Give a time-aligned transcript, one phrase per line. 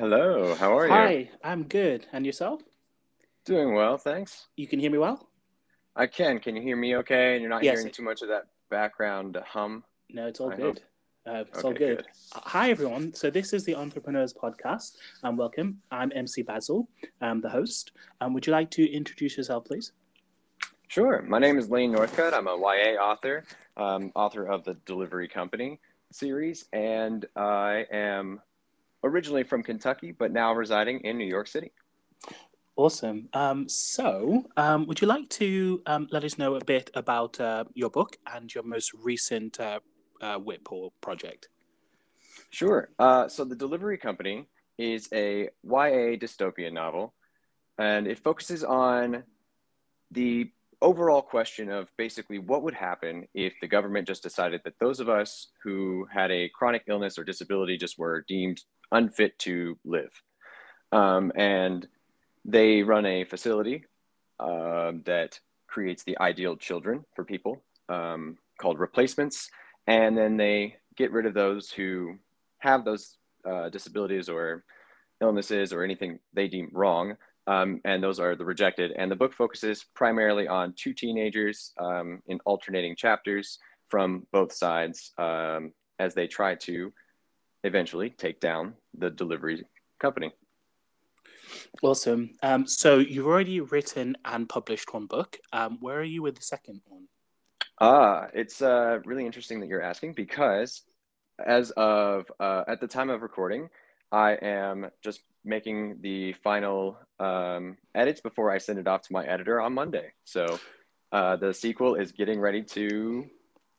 [0.00, 0.92] Hello, how are you?
[0.94, 2.06] Hi, I'm good.
[2.14, 2.62] And yourself?
[3.44, 4.46] Doing well, thanks.
[4.56, 5.28] You can hear me well?
[5.94, 6.38] I can.
[6.38, 7.34] Can you hear me okay?
[7.34, 7.80] And you're not Yes.
[7.80, 9.84] hearing too much of that background hum?
[10.08, 10.80] No, it's all I good.
[11.26, 11.98] Uh, it's all good.
[11.98, 12.06] good.
[12.34, 13.12] Uh, Hi, everyone.
[13.12, 15.82] So, this is the Entrepreneurs Podcast, and welcome.
[15.90, 16.88] I'm MC Basil,
[17.20, 17.92] I'm the host.
[18.22, 19.92] Um, would you like to introduce yourself, please?
[20.88, 21.20] Sure.
[21.20, 22.32] My name is Lane Northcutt.
[22.32, 23.44] I'm a YA author,
[23.76, 25.78] um, author of the Delivery Company
[26.10, 28.40] series, and I am
[29.02, 31.72] originally from Kentucky, but now residing in New York City.
[32.76, 33.28] Awesome.
[33.34, 37.64] Um, so, um, would you like to um, let us know a bit about uh,
[37.74, 39.80] your book and your most recent uh,
[40.22, 41.48] uh, whip or project?
[42.50, 42.90] Sure.
[42.98, 47.14] Uh, so the Delivery Company is a YA dystopian novel,
[47.78, 49.24] and it focuses on
[50.10, 50.50] the
[50.82, 55.08] overall question of basically what would happen if the government just decided that those of
[55.08, 60.10] us who had a chronic illness or disability just were deemed unfit to live.
[60.92, 61.86] Um, and
[62.44, 63.84] they run a facility
[64.38, 69.50] um, that creates the ideal children for people um, called replacements.
[69.86, 72.16] And then they get rid of those who
[72.58, 73.16] have those
[73.48, 74.64] uh, disabilities or
[75.20, 77.16] illnesses or anything they deem wrong.
[77.46, 78.92] Um, and those are the rejected.
[78.92, 85.12] And the book focuses primarily on two teenagers um, in alternating chapters from both sides
[85.18, 86.92] um, as they try to
[87.64, 89.64] eventually take down the delivery
[89.98, 90.32] company.
[91.82, 92.30] Awesome.
[92.42, 95.38] Um, so, you've already written and published one book.
[95.52, 97.06] Um, where are you with the second one?
[97.80, 100.82] Ah, it's uh, really interesting that you're asking because
[101.44, 103.68] as of uh, at the time of recording,
[104.12, 109.24] I am just making the final um, edits before I send it off to my
[109.24, 110.12] editor on Monday.
[110.24, 110.58] So
[111.12, 113.24] uh, the sequel is getting ready to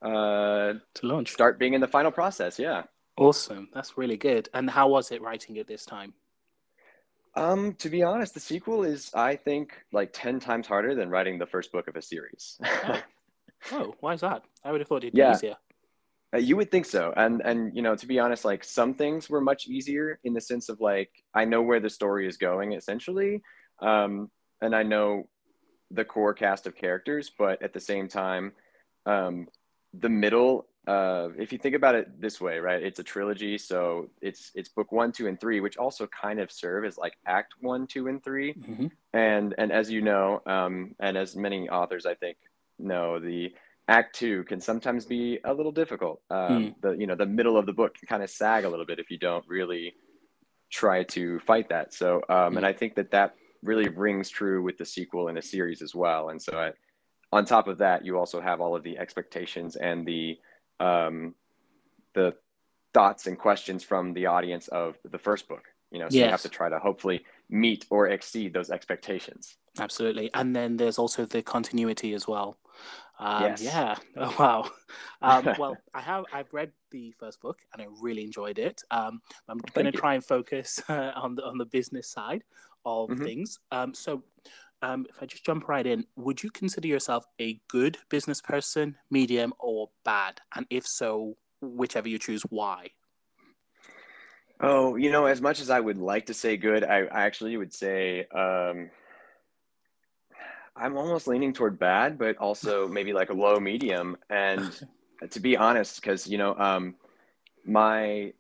[0.02, 1.32] uh, To launch.
[1.32, 2.58] start being in the final process.
[2.58, 2.84] Yeah.
[3.22, 3.70] Awesome.
[3.72, 4.50] That's really good.
[4.54, 6.14] And how was it writing it this time?
[7.36, 11.38] Um, to be honest, the sequel is, I think, like 10 times harder than writing
[11.38, 12.60] the first book of a series.
[13.72, 14.44] Oh, why is that?
[14.64, 15.30] I would have thought it'd Yeah.
[15.30, 15.56] be easier.
[16.34, 17.14] Uh, you would think so.
[17.16, 20.42] And and you know, to be honest, like some things were much easier in the
[20.42, 23.44] sense of like I know where the story is going essentially.
[23.80, 24.32] Um,
[24.62, 25.30] and I know
[25.92, 28.54] the core cast of characters, but at the same time,
[29.06, 29.48] um,
[29.94, 32.82] the middle uh, if you think about it this way, right?
[32.82, 36.52] It's a trilogy, so it's it's book one, two, and three, which also kind of
[36.52, 38.54] serve as like act one, two, and three.
[38.54, 42.38] hmm And and as you know, um, and as many authors I think
[42.80, 43.54] know, the
[43.88, 46.22] act two can sometimes be a little difficult.
[46.32, 48.86] Um, The you know the middle of the book can kind of sag a little
[48.86, 49.94] bit if you don't really
[50.72, 51.94] try to fight that.
[51.94, 55.42] So um, and I think that that really rings true with the sequel in a
[55.42, 56.30] series as well.
[56.30, 56.72] And so I,
[57.32, 60.40] on top of that, you also have all of the expectations and the
[60.82, 61.36] um,
[62.14, 62.36] the
[62.94, 65.64] thoughts and questions from the audience of the first book.
[65.92, 69.58] You know, so you have to try to hopefully meet or exceed those expectations.
[69.78, 70.30] Absolutely.
[70.34, 72.58] And then there's also the continuity as well.
[73.20, 73.62] Um, Yes.
[73.62, 73.96] Yeah.
[74.18, 74.72] Oh, wow.
[75.22, 76.26] Um, well, I have.
[76.34, 78.82] I've read the first book and I really enjoyed it.
[78.90, 82.44] Um, I'm going to try and focus uh, on the on the business side
[82.86, 83.24] of Mhm.
[83.24, 83.60] things.
[83.72, 84.24] Um, so,
[84.82, 88.96] um, if I just jump right in, would you consider yourself a good business person,
[89.10, 90.42] medium, or bad?
[90.56, 92.90] And if so, whichever you choose, why?
[94.60, 97.58] Oh, you know, as much as I would like to say good, I, I actually
[97.58, 98.92] would say um,
[100.76, 104.18] I'm almost leaning toward bad, but also maybe like a low medium.
[104.30, 104.72] And
[105.30, 106.96] to be honest, because you know, um,
[107.66, 108.34] my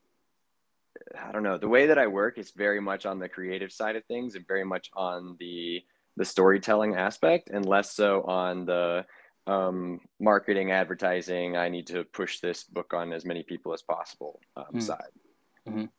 [1.19, 3.95] I don't know, the way that I work is very much on the creative side
[3.95, 5.83] of things and very much on the
[6.17, 9.05] the storytelling aspect, and less so on the
[9.47, 11.57] um, marketing, advertising.
[11.57, 14.81] I need to push this book on as many people as possible um, Mm.
[14.81, 15.89] side.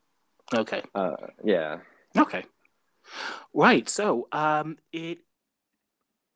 [0.55, 0.83] Okay.
[0.95, 1.79] Uh, yeah.
[2.17, 2.45] Okay.
[3.55, 3.89] Right.
[3.89, 5.19] So, um, it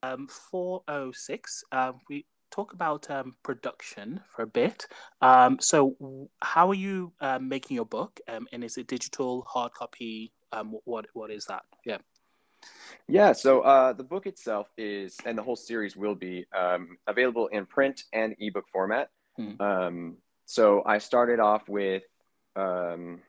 [0.03, 1.65] um four oh six.
[1.73, 4.87] Um, we talk about um production for a bit.
[5.21, 5.97] Um, so
[6.43, 8.21] how are you um making your book?
[8.29, 10.33] Um, and is it digital, hard copy?
[10.53, 11.63] Um, what what is that?
[11.85, 11.99] Yeah.
[13.09, 17.47] Yeah, so uh, the book itself is, and the whole series will be um, available
[17.49, 19.11] in print and ebook format.
[19.37, 19.61] Hmm.
[19.61, 22.03] Um, so I started off with
[22.57, 23.21] um,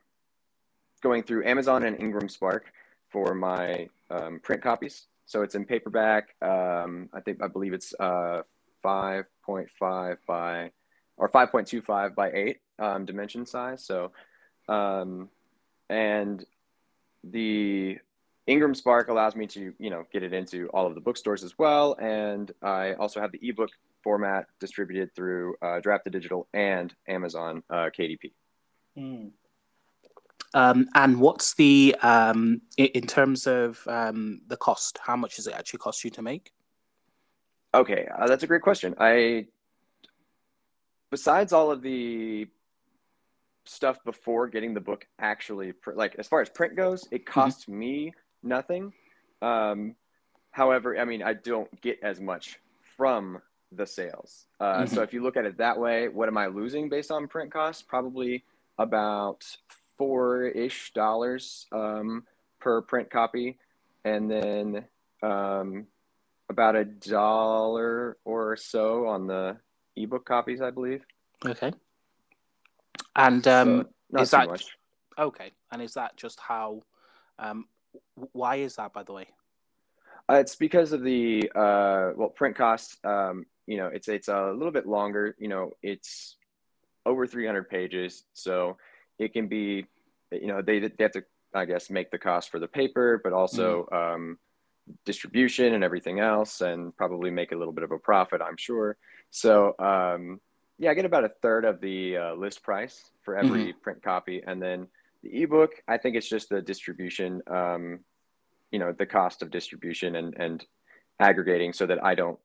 [1.01, 2.61] going through Amazon and IngramSpark
[3.09, 5.05] for my um, print copies.
[5.25, 6.35] So it's in paperback.
[6.41, 8.43] Um, I think I believe it's uh,
[8.83, 10.71] 5.5 by
[11.17, 13.83] or 5.25 by 8 um, dimension size.
[13.83, 14.11] So,
[14.69, 15.29] um,
[15.89, 16.45] and
[17.23, 17.97] the
[18.47, 21.95] IngramSpark allows me to, you know, get it into all of the bookstores as well.
[21.99, 23.69] And I also have the ebook
[24.03, 28.31] format distributed through uh, Draft2Digital and Amazon uh, KDP.
[28.97, 29.31] Mm.
[30.53, 34.97] Um, and what's the um, in terms of um, the cost?
[35.01, 36.51] How much does it actually cost you to make?
[37.73, 38.95] Okay, uh, that's a great question.
[38.97, 39.47] I
[41.11, 42.47] besides all of the
[43.65, 47.33] stuff before getting the book actually like as far as print goes, it mm-hmm.
[47.33, 47.79] costs mm-hmm.
[47.79, 48.13] me
[48.47, 48.93] nothing.
[49.41, 49.95] Um,
[50.51, 52.59] however, I mean I don't get as much
[52.95, 53.41] from
[53.71, 54.45] the sales.
[54.59, 54.95] Uh, mm-hmm.
[54.95, 57.51] So if you look at it that way, what am I losing based on print
[57.51, 57.81] costs?
[57.81, 58.43] Probably
[58.77, 59.45] about
[59.97, 62.23] four ish dollars um,
[62.59, 63.57] per print copy,
[64.05, 64.85] and then
[65.21, 65.87] um,
[66.49, 69.57] about a dollar or so on the
[69.95, 71.05] ebook copies, I believe.
[71.45, 71.71] Okay.
[73.15, 74.65] And um, so is that much.
[75.17, 75.51] okay?
[75.71, 76.83] And is that just how?
[78.15, 79.27] Why is that, by the way?
[80.29, 82.97] Uh, it's because of the uh, well print costs.
[83.03, 85.35] Um, you know, it's it's a little bit longer.
[85.39, 86.35] You know, it's
[87.05, 88.77] over 300 pages, so
[89.19, 89.85] it can be.
[90.31, 91.23] You know, they they have to
[91.53, 94.13] I guess make the cost for the paper, but also mm-hmm.
[94.13, 94.37] um,
[95.05, 98.41] distribution and everything else, and probably make a little bit of a profit.
[98.41, 98.97] I'm sure.
[99.31, 100.41] So um,
[100.77, 103.79] yeah, I get about a third of the uh, list price for every mm-hmm.
[103.81, 104.87] print copy, and then
[105.27, 105.71] the ebook.
[105.87, 107.41] I think it's just the distribution.
[107.47, 107.99] Um,
[108.71, 110.65] you know, the cost of distribution and and
[111.19, 112.39] aggregating, so that I don't.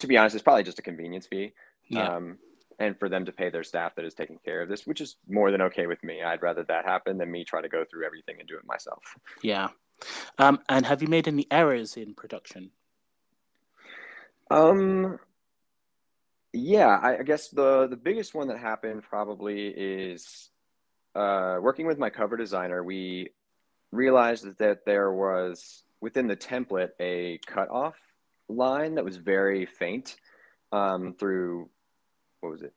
[0.00, 1.52] To be honest, it's probably just a convenience fee.
[1.88, 2.16] Yeah.
[2.16, 2.38] Um,
[2.78, 5.16] and for them to pay their staff that is taking care of this, which is
[5.28, 6.22] more than okay with me.
[6.22, 9.02] I'd rather that happen than me try to go through everything and do it myself.
[9.42, 9.68] Yeah.
[10.38, 12.72] Um, and have you made any errors in production?
[14.50, 15.18] Um,
[16.52, 20.50] yeah, I, I, guess the the biggest one that happened probably is
[21.16, 22.82] uh, working with my cover designer.
[22.84, 23.30] We
[23.90, 27.96] realized that there was within the template a cutoff
[28.48, 30.16] line that was very faint
[30.72, 31.68] um, through
[32.40, 32.74] what was it?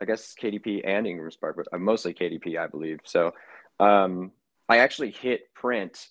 [0.00, 3.00] I guess KDP and IngramSpark, but uh, mostly KDP, I believe.
[3.04, 3.34] So
[3.78, 4.32] um,
[4.68, 6.08] I actually hit print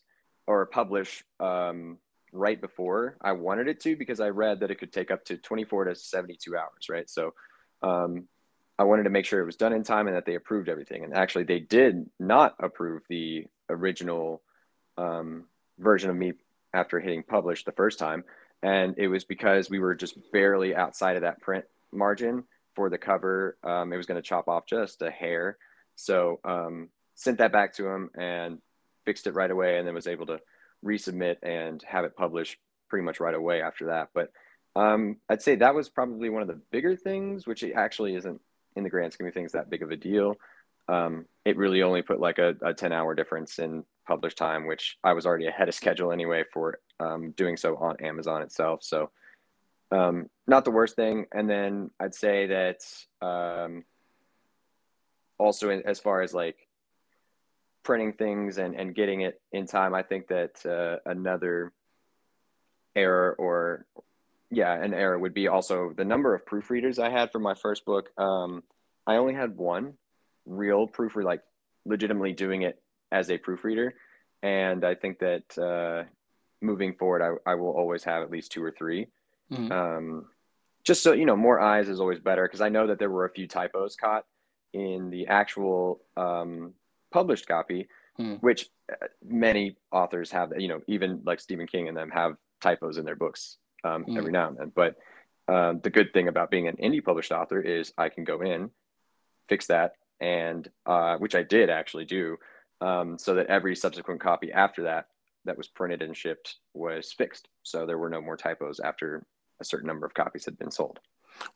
[0.47, 1.97] or publish um,
[2.31, 5.37] right before I wanted it to because I read that it could take up to
[5.37, 7.09] 24 to 72 hours, right?
[7.09, 7.33] So
[7.81, 8.27] um,
[8.81, 11.03] I wanted to make sure it was done in time and that they approved everything.
[11.03, 14.41] And actually, they did not approve the original
[14.97, 15.45] um,
[15.77, 16.33] version of me
[16.73, 18.23] after hitting publish the first time.
[18.63, 22.43] And it was because we were just barely outside of that print margin
[22.73, 23.55] for the cover.
[23.63, 25.59] Um, it was going to chop off just a hair.
[25.95, 28.57] So um, sent that back to him and
[29.05, 30.39] fixed it right away and then was able to
[30.83, 32.57] resubmit and have it published
[32.89, 34.09] pretty much right away after that.
[34.15, 34.31] But
[34.75, 38.41] um, I'd say that was probably one of the bigger things, which it actually isn't
[38.75, 40.35] in the grand scheme of things that big of a deal.
[40.87, 44.97] Um, it really only put like a, a 10 hour difference in published time, which
[45.03, 48.83] I was already ahead of schedule anyway for um, doing so on Amazon itself.
[48.83, 49.11] So
[49.91, 51.25] um, not the worst thing.
[51.31, 52.81] And then I'd say that
[53.21, 53.83] um,
[55.37, 56.67] also in, as far as like
[57.83, 59.93] printing things and, and getting it in time.
[59.93, 61.73] I think that uh, another
[62.95, 63.85] error or
[64.51, 67.85] yeah, an error would be also the number of proofreaders I had for my first
[67.85, 68.09] book.
[68.17, 68.63] Um,
[69.07, 69.93] I only had one
[70.45, 71.41] real proofreader, like
[71.85, 72.81] legitimately doing it
[73.11, 73.95] as a proofreader.
[74.43, 76.03] And I think that uh,
[76.61, 79.07] moving forward, I, I will always have at least two or 3
[79.51, 79.71] mm-hmm.
[79.71, 80.25] um,
[80.83, 82.45] just so, you know, more eyes is always better.
[82.47, 84.25] Cause I know that there were a few typos caught
[84.73, 86.73] in the actual um,
[87.11, 87.87] published copy,
[88.17, 88.33] hmm.
[88.35, 92.97] which uh, many authors have, you know, even like Stephen King and them have typos
[92.97, 94.17] in their books um, hmm.
[94.17, 94.71] every now and then.
[94.75, 94.95] But
[95.47, 98.71] um, the good thing about being an indie published author is I can go in,
[99.49, 102.37] fix that, and uh, which I did actually do,
[102.79, 105.07] um, so that every subsequent copy after that
[105.45, 107.47] that was printed and shipped was fixed.
[107.63, 109.25] So there were no more typos after
[109.59, 110.99] a certain number of copies had been sold.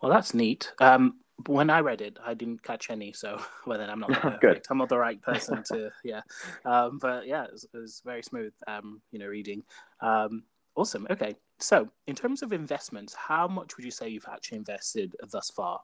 [0.02, 0.72] Well, that's neat.
[0.80, 3.14] Um, when I read it, I didn't catch any.
[3.14, 4.42] So, well, then I'm not perfect.
[4.42, 4.66] Good.
[4.70, 6.22] I'm not the right person to, yeah.
[6.64, 9.64] Um, but yeah, it was, it was, very smooth, um, you know, reading.
[10.02, 10.44] Um,
[10.76, 11.08] awesome.
[11.10, 11.36] Okay.
[11.60, 15.82] So, in terms of investments, how much would you say you've actually invested thus far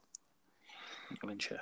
[1.25, 1.61] venture?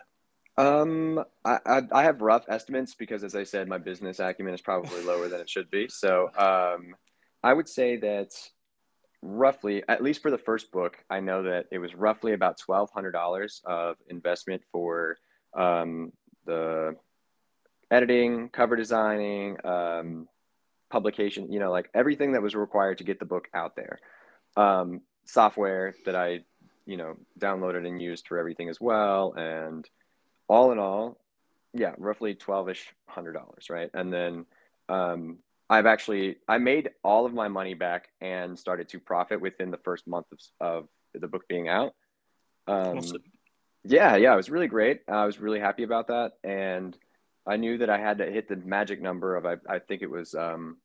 [0.57, 4.61] Um, I, I, I have rough estimates because, as I said, my business acumen is
[4.61, 5.87] probably lower than it should be.
[5.89, 6.95] So, um,
[7.43, 8.31] I would say that
[9.21, 12.89] roughly, at least for the first book, I know that it was roughly about twelve
[12.91, 15.17] hundred dollars of investment for
[15.55, 16.11] um,
[16.45, 16.95] the
[17.91, 20.27] editing, cover designing, um,
[20.89, 21.51] publication.
[21.51, 23.99] You know, like everything that was required to get the book out there.
[24.57, 26.39] Um, software that I,
[26.85, 29.87] you know, downloaded and used for everything as well, and
[30.47, 31.19] all in all,
[31.73, 33.89] yeah, roughly twelve ish hundred dollars, right?
[33.93, 34.45] And then
[34.89, 35.37] um,
[35.69, 39.77] I've actually I made all of my money back and started to profit within the
[39.77, 41.93] first month of, of the book being out.
[42.67, 43.23] Um, awesome.
[43.83, 45.01] Yeah, yeah, it was really great.
[45.07, 46.97] I was really happy about that, and
[47.49, 50.09] I knew that I had to hit the magic number of I, I think it
[50.09, 50.77] was um,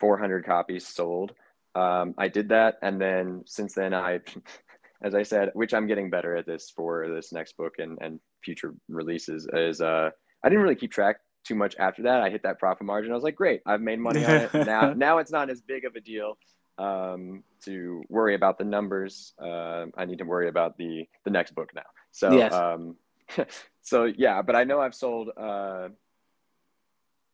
[0.00, 1.32] 400 copies sold.
[1.74, 4.20] Um, I did that, and then since then I,
[5.02, 8.18] as I said, which I'm getting better at this for this next book and and
[8.42, 10.10] future releases is uh,
[10.42, 12.22] I didn't really keep track too much after that.
[12.22, 13.12] I hit that profit margin.
[13.12, 14.54] I was like, great, I've made money on it.
[14.66, 16.38] now now it's not as big of a deal
[16.78, 19.34] um, to worry about the numbers.
[19.40, 21.82] Uh, I need to worry about the the next book now.
[22.10, 22.52] So yes.
[22.52, 22.96] um,
[23.82, 25.30] so yeah, but I know I've sold.
[25.36, 25.88] Uh,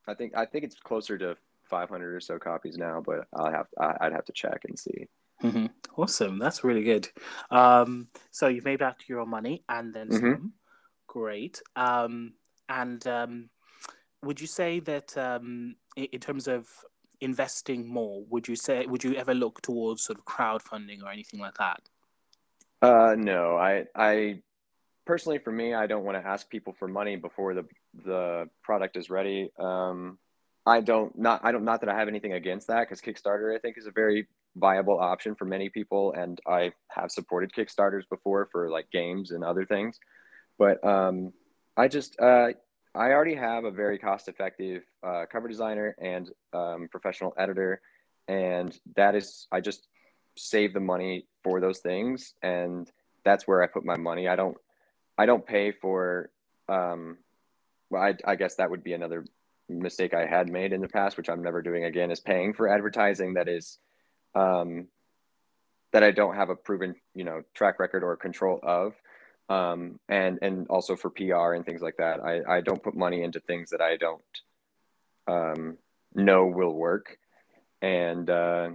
[0.06, 1.36] I think I think it's closer to
[1.68, 5.06] 500 or so copies now, but I'll have I'd have to check and see.
[5.42, 5.66] Mm-hmm.
[5.96, 7.08] Awesome, that's really good.
[7.50, 10.32] Um, so you've made back your money and then mm-hmm.
[10.32, 10.52] some.
[11.06, 11.62] Great.
[11.76, 12.34] Um,
[12.68, 13.50] and um,
[14.22, 16.66] would you say that um, in terms of
[17.20, 21.40] investing more, would you say would you ever look towards sort of crowdfunding or anything
[21.40, 21.80] like that?
[22.80, 24.42] Uh, no, I I
[25.08, 27.64] personally for me, I don't want to ask people for money before the
[28.04, 29.50] the product is ready.
[29.58, 30.18] Um,
[30.66, 33.58] I don't not I don't not that I have anything against that because Kickstarter I
[33.58, 38.48] think is a very viable option for many people, and I have supported Kickstarters before
[38.52, 39.98] for like games and other things.
[40.58, 41.32] But um,
[41.74, 42.48] I just uh,
[42.94, 47.80] I already have a very cost effective uh, cover designer and um, professional editor,
[48.28, 49.88] and that is I just
[50.36, 52.92] save the money for those things, and
[53.24, 54.28] that's where I put my money.
[54.28, 54.58] I don't
[55.18, 56.30] I don't pay for.
[56.68, 57.18] Um,
[57.90, 59.24] well, I, I guess that would be another
[59.68, 62.68] mistake I had made in the past, which I'm never doing again, is paying for
[62.68, 63.78] advertising that is
[64.34, 64.86] um,
[65.92, 68.94] that I don't have a proven, you know, track record or control of.
[69.50, 72.20] Um, and and also for PR and things like that.
[72.20, 74.22] I, I don't put money into things that I don't
[75.26, 75.78] um,
[76.14, 77.16] know will work.
[77.80, 78.70] And uh,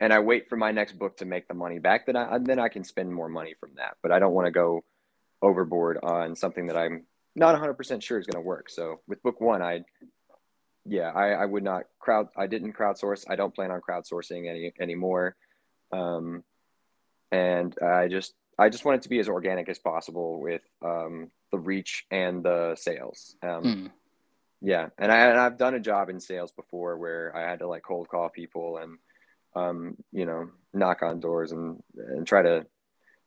[0.00, 2.06] and I wait for my next book to make the money back.
[2.06, 3.98] Then I then I can spend more money from that.
[4.02, 4.82] But I don't want to go
[5.42, 8.70] overboard on something that I'm not 100% sure is going to work.
[8.70, 9.84] So with book one, I,
[10.84, 13.24] yeah, I, I would not crowd, I didn't crowdsource.
[13.28, 15.36] I don't plan on crowdsourcing any anymore.
[15.92, 16.44] Um,
[17.30, 21.30] and I just, I just want it to be as organic as possible with um,
[21.50, 23.36] the reach and the sales.
[23.42, 23.90] Um, mm.
[24.64, 27.66] Yeah, and I and I've done a job in sales before where I had to
[27.66, 28.98] like cold call people and
[29.56, 32.64] um, you know knock on doors and and try to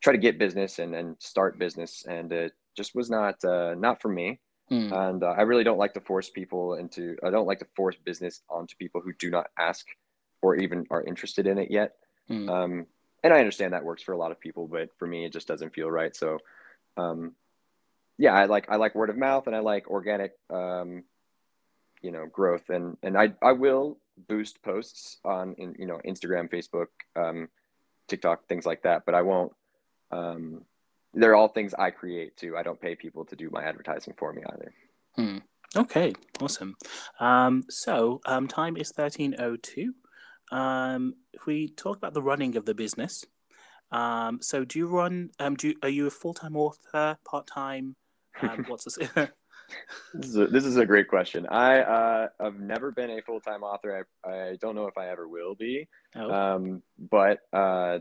[0.06, 4.00] try to get business and, and start business and it just was not uh, not
[4.00, 4.92] for me mm.
[4.94, 7.96] and uh, i really don't like to force people into i don't like to force
[8.06, 9.88] business onto people who do not ask
[10.44, 11.96] or even are interested in it yet
[12.30, 12.48] mm.
[12.48, 12.86] um,
[13.24, 15.48] and i understand that works for a lot of people but for me it just
[15.48, 16.38] doesn't feel right so
[16.98, 17.34] um,
[18.20, 21.04] yeah i like i like word of mouth and i like organic um,
[22.04, 23.98] you know growth and and i i will
[24.30, 27.50] boost posts on in you know instagram facebook um,
[28.08, 29.52] tiktok things like that but i won't
[30.12, 30.64] um,
[31.14, 32.58] they're all things I create too.
[32.58, 34.74] I don't pay people to do my advertising for me either.
[35.16, 35.38] Hmm.
[35.76, 36.76] Okay, awesome.
[37.20, 39.94] Um, so um, time is thirteen oh two.
[40.52, 43.26] Um, if we talk about the running of the business,
[43.92, 45.32] um, so do you run?
[45.40, 47.96] Um, do you, are you a full time author, part time?
[48.42, 48.98] Um, what's this?
[50.14, 51.48] this, is a, this is a great question.
[51.48, 54.06] I uh, have never been a full time author.
[54.26, 55.88] I, I don't know if I ever will be.
[56.16, 56.32] Oh.
[56.32, 58.00] Um, but uh,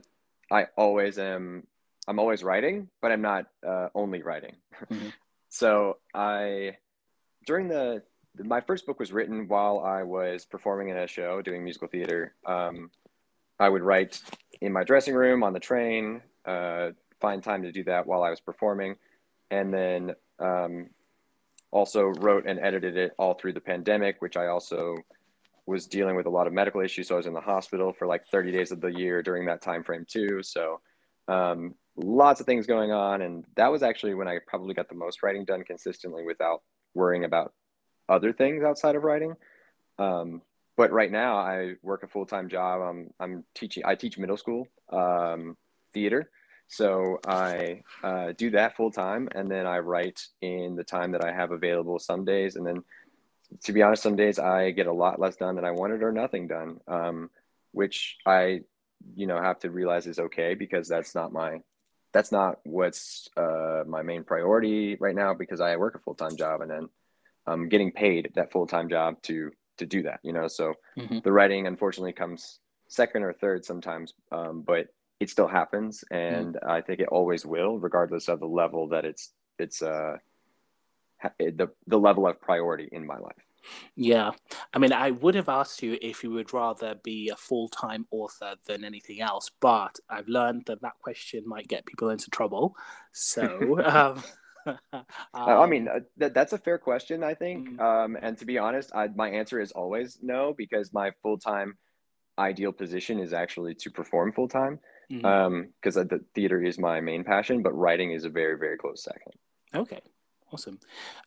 [0.50, 1.66] I always am
[2.06, 4.56] I'm always writing, but I'm not uh, only writing.
[4.90, 5.08] Mm-hmm.
[5.48, 6.76] so I,
[7.46, 8.02] during the,
[8.38, 12.34] my first book was written while I was performing in a show doing musical theater.
[12.44, 12.90] Um,
[13.58, 14.20] I would write
[14.60, 18.30] in my dressing room, on the train, uh, find time to do that while I
[18.30, 18.96] was performing.
[19.50, 20.90] And then um,
[21.70, 24.96] also wrote and edited it all through the pandemic, which I also
[25.66, 27.08] was dealing with a lot of medical issues.
[27.08, 29.62] So I was in the hospital for like 30 days of the year during that
[29.62, 30.42] time frame too.
[30.42, 30.80] So
[31.28, 33.22] um, lots of things going on.
[33.22, 36.62] And that was actually when I probably got the most writing done consistently without
[36.94, 37.52] worrying about
[38.08, 39.34] other things outside of writing.
[39.98, 40.42] Um,
[40.76, 42.82] but right now I work a full-time job.
[42.82, 45.56] I'm, I'm teaching, I teach middle school um,
[45.92, 46.30] theater.
[46.66, 51.24] So I uh, do that full time and then I write in the time that
[51.24, 52.56] I have available some days.
[52.56, 52.82] And then
[53.64, 56.10] to be honest, some days I get a lot less done than I wanted or
[56.10, 57.30] nothing done, um,
[57.72, 58.62] which I,
[59.14, 61.60] you know, have to realize is okay because that's not my
[62.14, 66.36] that's not what's uh, my main priority right now because I work a full time
[66.36, 66.88] job and then
[67.46, 70.20] I'm getting paid that full time job to to do that.
[70.22, 71.18] You know, so mm-hmm.
[71.24, 74.86] the writing unfortunately comes second or third sometimes, um, but
[75.18, 76.70] it still happens, and mm-hmm.
[76.70, 80.16] I think it always will, regardless of the level that it's it's uh
[81.38, 83.44] the the level of priority in my life.
[83.96, 84.32] Yeah.
[84.72, 88.06] I mean, I would have asked you if you would rather be a full time
[88.10, 92.76] author than anything else, but I've learned that that question might get people into trouble.
[93.12, 94.22] So, um,
[94.92, 95.04] um,
[95.34, 97.70] I mean, uh, that, that's a fair question, I think.
[97.70, 97.80] Mm.
[97.80, 101.76] Um, and to be honest, I, my answer is always no, because my full time
[102.38, 104.80] ideal position is actually to perform full time,
[105.10, 105.24] Mhm.
[105.24, 109.04] um, because the theater is my main passion, but writing is a very, very close
[109.04, 109.34] second.
[109.74, 110.00] Okay,
[110.54, 110.78] awesome.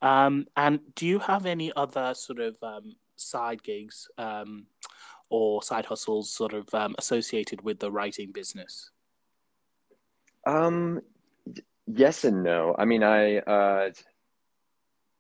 [0.02, 4.66] Um, and do you have any other sort of um, side gigs um,
[5.30, 8.92] or side hustles sort of um, associated with the writing business?
[10.46, 11.02] Um,
[11.86, 12.76] yes and no.
[12.78, 13.92] I mean, I, uh,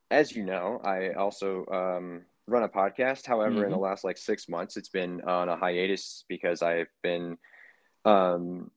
[0.09, 3.25] as you know, I also um, run a podcast.
[3.25, 7.37] However, in the last like six months, it's been on a hiatus because I've been,
[8.05, 8.71] um,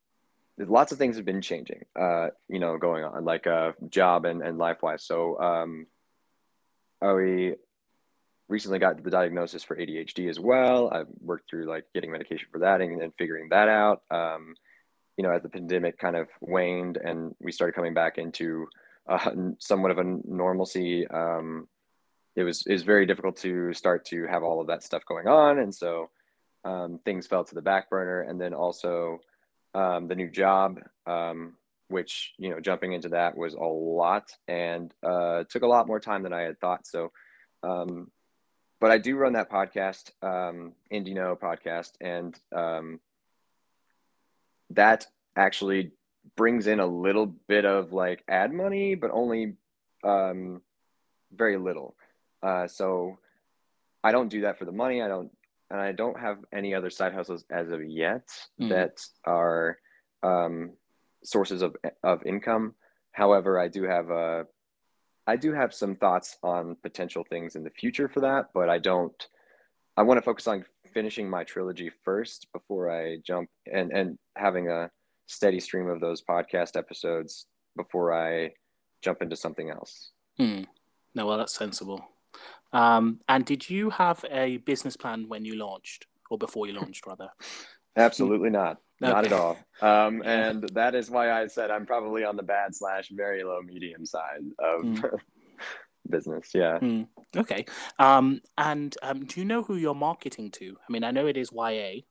[0.69, 4.43] lots of things have been changing, uh, you know, going on like uh, job and,
[4.43, 5.05] and life wise.
[5.05, 5.87] So, um,
[7.03, 7.55] I
[8.49, 10.91] recently got the diagnosis for ADHD as well.
[10.93, 14.03] I've worked through like getting medication for that and, and figuring that out.
[14.11, 14.55] Um,
[15.17, 18.67] you know, as the pandemic kind of waned and we started coming back into
[19.09, 21.69] uh, somewhat of a normalcy, um,
[22.37, 25.59] it was is very difficult to start to have all of that stuff going on,
[25.59, 26.11] and so
[26.65, 28.23] um, things fell to the back burner.
[28.23, 29.19] And then also
[29.75, 31.55] um, the new job, um,
[31.89, 36.01] which you know, jumping into that was a lot and uh, took a lot more
[36.01, 36.87] time than I had thought.
[36.87, 37.13] So,
[37.63, 38.11] um,
[38.81, 43.01] but I do run that podcast, um, Indino podcast, and um,
[44.71, 45.93] that actually
[46.37, 49.55] brings in a little bit of like ad money, but only
[50.05, 50.63] um,
[51.33, 51.95] very little.
[52.43, 53.19] Uh, so
[54.03, 55.03] I don't do that for the money.
[55.03, 55.31] I don't,
[55.71, 58.29] and I don't have any other side hustles as of yet
[58.61, 58.69] Mm.
[58.71, 59.79] that are
[60.23, 60.73] um,
[61.25, 62.75] sources of of income.
[63.13, 64.47] However, I do have a,
[65.27, 68.79] I do have some thoughts on potential things in the future for that, but I
[68.79, 69.29] don't.
[69.97, 74.69] I want to focus on finishing my trilogy first before I jump and and having
[74.69, 74.91] a
[75.27, 77.47] steady stream of those podcast episodes
[77.77, 78.53] before I
[79.03, 80.11] jump into something else.
[80.39, 80.63] Hmm.
[81.15, 82.05] No, well, that's sensible.
[82.73, 87.07] Um, and did you have a business plan when you launched, or before you launched,
[87.07, 87.31] rather?
[87.97, 88.79] Absolutely not.
[89.01, 89.59] Not at all.
[89.81, 93.61] Um, and that is why I said I'm probably on the bad slash very low
[93.63, 95.21] medium side of Mm.
[96.09, 96.51] business.
[96.55, 96.79] Yeah.
[96.79, 97.03] Hmm.
[97.37, 97.65] Okay.
[97.99, 100.77] Um, and um, do you know who you're marketing to?
[100.87, 102.03] I mean, I know it is YA,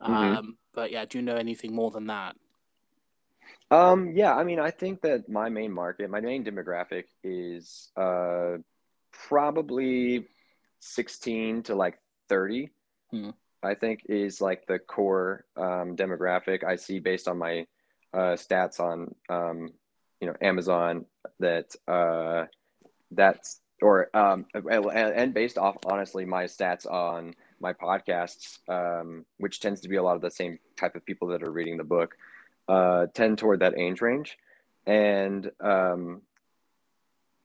[0.00, 0.56] um, Mhm.
[0.72, 2.36] but yeah, do you know anything more than that?
[3.70, 8.58] Um, yeah, I mean, I think that my main market, my main demographic is uh,
[9.28, 10.26] probably
[10.80, 11.98] 16 to like
[12.28, 12.70] 30.
[13.10, 13.30] Hmm.
[13.62, 17.66] I think is like the core um, demographic I see based on my
[18.14, 19.72] uh, stats on um,
[20.20, 21.06] you know Amazon
[21.40, 22.44] that uh,
[23.10, 29.60] that's or um, and, and based off honestly my stats on my podcasts, um, which
[29.60, 31.84] tends to be a lot of the same type of people that are reading the
[31.84, 32.16] book,
[32.68, 34.38] uh, tend toward that age range,
[34.86, 36.22] and um,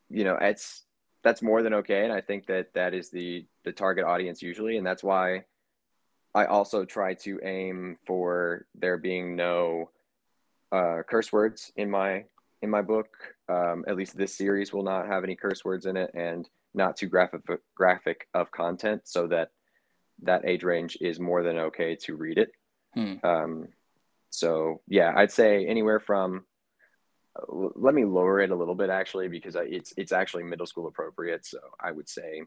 [0.09, 0.83] you know it's
[1.23, 4.77] that's more than okay, and I think that that is the the target audience usually,
[4.77, 5.45] and that's why
[6.33, 9.89] I also try to aim for there being no
[10.71, 12.25] uh, curse words in my
[12.61, 13.09] in my book.
[13.49, 16.95] Um, at least this series will not have any curse words in it, and not
[16.95, 17.41] too graphic
[17.75, 19.51] graphic of content, so that
[20.23, 22.51] that age range is more than okay to read it.
[22.93, 23.15] Hmm.
[23.23, 23.67] Um,
[24.29, 26.45] so yeah, I'd say anywhere from.
[27.47, 30.87] Let me lower it a little bit actually, because I, it's it's actually middle school
[30.87, 31.45] appropriate.
[31.45, 32.43] So I would say,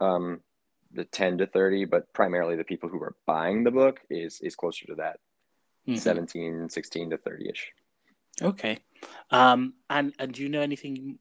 [0.00, 0.40] um,
[0.92, 4.54] the 10 to 30 but primarily the people who are buying the book is is
[4.54, 5.20] closer to that
[5.88, 5.98] Mhm.
[5.98, 7.64] 17 16 to 30ish
[8.40, 8.78] Okay.
[9.30, 11.18] Um, and and do you know anything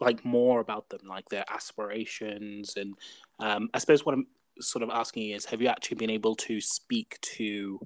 [0.00, 2.76] like more about them, like their aspirations?
[2.76, 2.94] And
[3.38, 4.26] um, I suppose what I'm
[4.60, 7.80] sort of asking is, have you actually been able to speak to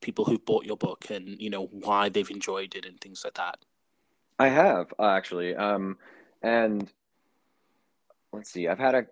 [0.00, 3.34] people who've bought your book and you know why they've enjoyed it and things like
[3.34, 3.58] that?
[4.42, 5.96] I have uh, actually um
[6.42, 6.92] and
[8.32, 9.06] let's see i've had a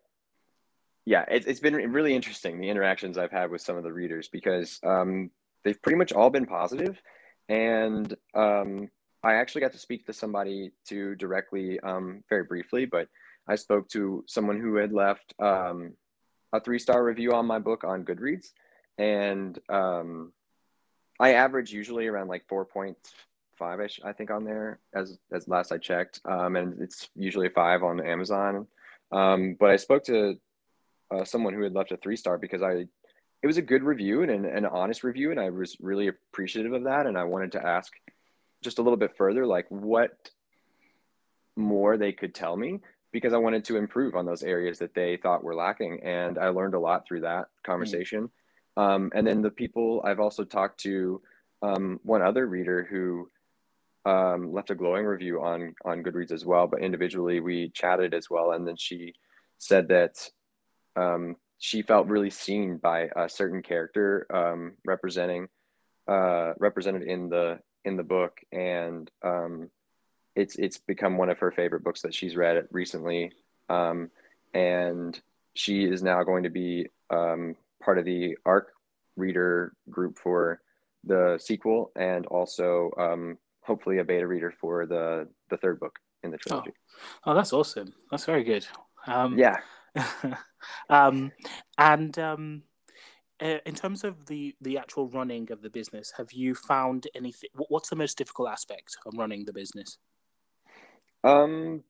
[1.04, 4.28] yeah it, it's been really interesting the interactions i've had with some of the readers
[4.28, 5.30] because um
[5.62, 7.00] they've pretty much all been positive
[7.48, 8.88] and um
[9.22, 13.06] i actually got to speak to somebody to directly um very briefly but
[13.46, 15.92] i spoke to someone who had left um
[16.52, 18.48] a three star review on my book on goodreads
[18.98, 20.32] and um
[21.20, 22.48] I average usually around like
[23.60, 27.46] 4.5 ish, I think, on there as as last I checked, um, and it's usually
[27.46, 28.66] a five on Amazon.
[29.12, 30.38] Um, but I spoke to
[31.10, 32.86] uh, someone who had left a three star because I
[33.42, 36.72] it was a good review and an, an honest review, and I was really appreciative
[36.72, 37.06] of that.
[37.06, 37.92] And I wanted to ask
[38.62, 40.30] just a little bit further, like what
[41.56, 42.80] more they could tell me
[43.12, 46.48] because I wanted to improve on those areas that they thought were lacking, and I
[46.48, 48.30] learned a lot through that conversation.
[48.76, 51.20] Um, and then the people I've also talked to,
[51.60, 53.28] um, one other reader who
[54.04, 56.66] um, left a glowing review on on Goodreads as well.
[56.66, 59.14] But individually, we chatted as well, and then she
[59.58, 60.28] said that
[60.96, 65.48] um, she felt really seen by a certain character um, representing
[66.08, 69.70] uh, represented in the in the book, and um,
[70.34, 73.32] it's it's become one of her favorite books that she's read recently.
[73.68, 74.10] Um,
[74.52, 75.20] and
[75.54, 78.72] she is now going to be um, part of the ARC
[79.16, 80.60] reader group for
[81.04, 86.30] the sequel, and also um, hopefully a beta reader for the the third book in
[86.30, 86.72] the trilogy.
[87.24, 87.92] Oh, oh that's awesome!
[88.10, 88.66] That's very good.
[89.06, 89.56] Um, yeah.
[90.90, 91.32] um,
[91.78, 92.62] and um,
[93.40, 97.50] uh, in terms of the the actual running of the business, have you found anything?
[97.68, 99.98] What's the most difficult aspect of running the business?
[101.24, 101.82] Um,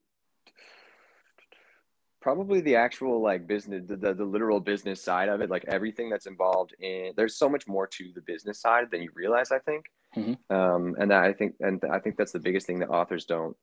[2.20, 6.10] probably the actual like business, the, the, the literal business side of it, like everything
[6.10, 7.12] that's involved in.
[7.16, 9.50] There's so much more to the business side than you realize.
[9.50, 10.54] I think, mm-hmm.
[10.54, 13.56] um, and that I think, and I think that's the biggest thing that authors don't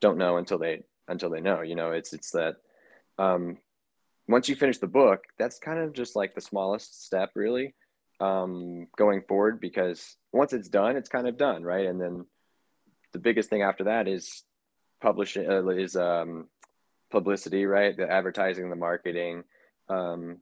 [0.00, 1.62] don't know until they until they know.
[1.62, 2.56] You know, it's it's that
[3.18, 3.58] um,
[4.28, 7.74] once you finish the book, that's kind of just like the smallest step, really,
[8.20, 9.60] um, going forward.
[9.60, 11.86] Because once it's done, it's kind of done, right?
[11.86, 12.26] And then
[13.12, 14.42] the biggest thing after that is
[15.00, 16.48] publishing uh, is um,
[17.12, 17.96] publicity, right?
[17.96, 19.44] The advertising, the marketing.
[19.88, 20.38] Um,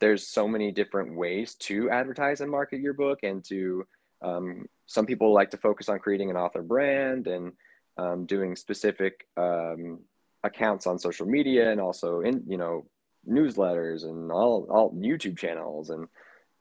[0.00, 3.86] there's so many different ways to advertise and market your book, and to
[4.20, 7.52] um, some people like to focus on creating an author brand and
[7.96, 10.00] um, doing specific um,
[10.42, 12.86] accounts on social media and also in you know
[13.26, 16.08] newsletters and all all YouTube channels and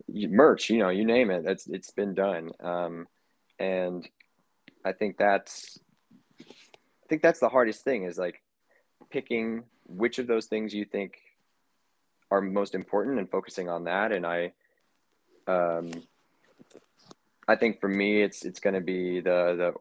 [0.10, 0.70] merch.
[0.70, 1.46] You know, you name it.
[1.46, 3.08] It's it's been done, um,
[3.60, 4.08] and
[4.86, 5.80] I think that's
[6.40, 8.42] I think that's the hardest thing is like
[9.14, 11.14] picking which of those things you think
[12.32, 14.12] are most important and focusing on that.
[14.12, 14.54] And I,
[15.46, 15.92] um,
[17.48, 19.74] I think for me, it's it's going to be the the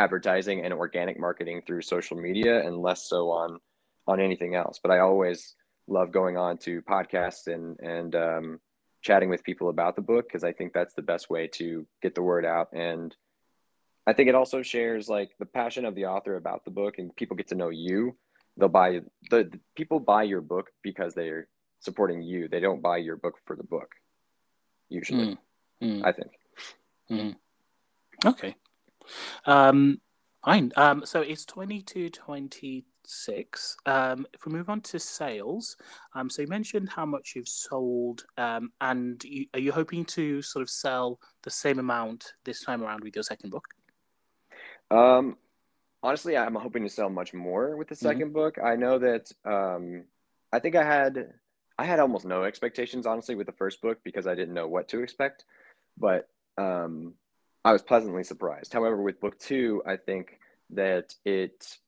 [0.00, 3.60] advertising and organic marketing through social media, and less so on
[4.06, 4.80] on anything else.
[4.82, 5.54] But I always
[5.86, 8.60] love going on to podcasts and and um,
[9.02, 12.14] chatting with people about the book because I think that's the best way to get
[12.14, 13.14] the word out and
[14.08, 17.14] I think it also shares like the passion of the author about the book, and
[17.14, 18.16] people get to know you.
[18.58, 21.48] They'll buy the, the people buy your book because they're
[21.80, 22.48] supporting you.
[22.48, 23.90] They don't buy your book for the book,
[24.88, 25.38] usually.
[25.82, 26.04] Mm, mm.
[26.04, 26.30] I think.
[27.10, 27.36] Mm.
[28.26, 28.56] Okay.
[29.46, 30.00] Um,
[30.44, 30.72] fine.
[30.76, 33.76] Um, so it's twenty two twenty six.
[33.86, 35.76] Um, if we move on to sales,
[36.14, 40.42] um, so you mentioned how much you've sold, um, and you, are you hoping to
[40.42, 43.68] sort of sell the same amount this time around with your second book?
[44.90, 45.36] Um,
[46.02, 48.32] honestly, I'm hoping to sell much more with the 2nd mm-hmm.
[48.32, 48.58] book.
[48.62, 50.04] I know that um,
[50.52, 51.32] I think I had
[51.78, 54.88] I had almost no expectations honestly with the first book because I didn't know what
[54.88, 55.44] to expect,
[55.96, 57.14] but um,
[57.64, 58.72] I was pleasantly surprised.
[58.72, 60.38] However, with book two, I think
[60.70, 61.78] that it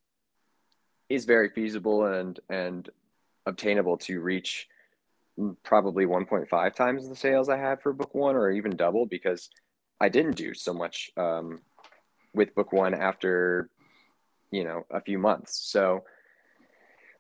[1.09, 2.89] is very feasible and and
[3.47, 4.69] obtainable to reach
[5.63, 9.51] probably 1.5 times the sales I had for book one, or even double because
[10.01, 11.59] I didn't do so much um,
[12.35, 13.71] with book one after
[14.51, 15.61] you know a few months.
[15.71, 16.05] So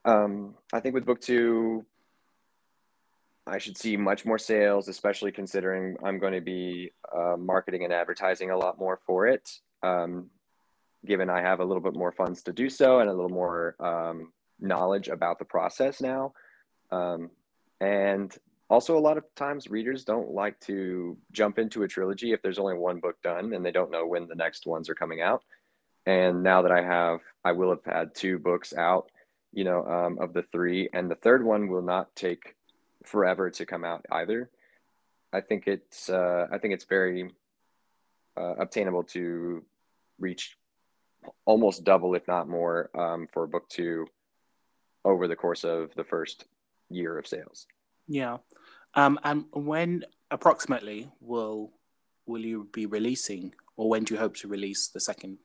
[0.04, 1.84] um, i think with book two
[3.46, 7.92] i should see much more sales especially considering i'm going to be uh, marketing and
[7.92, 10.30] advertising a lot more for it um,
[11.04, 13.76] given i have a little bit more funds to do so and a little more
[13.78, 16.32] um, knowledge about the process now.
[16.90, 17.30] Um,
[17.80, 18.36] and
[18.68, 22.58] also a lot of times readers don't like to jump into a trilogy if there's
[22.58, 25.42] only one book done and they don't know when the next ones are coming out
[26.06, 29.10] and now that i have i will have had two books out
[29.52, 30.88] you know um, of the three.
[30.92, 32.54] And the third one will not take
[33.04, 34.50] forever to come out either.
[35.32, 37.30] I think it's uh, i think it's very
[38.36, 39.64] uh, obtainable to
[40.18, 40.56] reach
[41.44, 44.06] almost double if not more um, for book two
[45.04, 46.44] over the course of the first
[46.88, 47.66] year of sales.
[48.06, 48.38] Yeah.
[48.94, 51.72] Um, and when approximately will
[52.26, 55.38] will you be releasing, or when do you hope to release the second?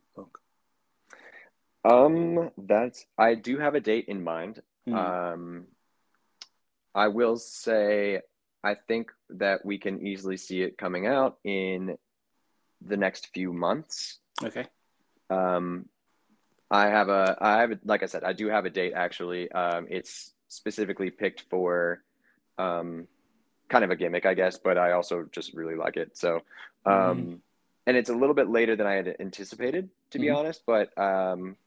[1.86, 4.62] Um, that's I do have a date in mind.
[4.88, 5.34] Mm.
[5.34, 5.65] Um,
[6.95, 8.21] I will say
[8.63, 11.98] I think that we can easily see it coming out in
[12.82, 14.17] the next few months.
[14.43, 14.65] Okay.
[15.30, 15.88] Um,
[16.71, 19.52] I have a I have a, like I said I do have a date actually.
[19.52, 22.02] Um, it's specifically picked for
[22.58, 23.08] um
[23.69, 26.17] kind of a gimmick, I guess, but I also just really like it.
[26.17, 26.41] So,
[26.86, 27.39] um, mm.
[27.88, 30.36] and it's a little bit later than I had anticipated, to be mm.
[30.36, 30.63] honest.
[30.65, 31.58] But um,